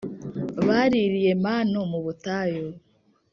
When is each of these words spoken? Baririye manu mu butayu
Baririye 0.67 1.31
manu 1.43 1.79
mu 1.91 1.99
butayu 2.05 2.67